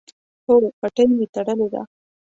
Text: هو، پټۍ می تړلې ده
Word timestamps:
هو، 0.45 0.55
پټۍ 0.79 1.05
می 1.17 1.25
تړلې 1.33 1.67
ده 1.73 1.81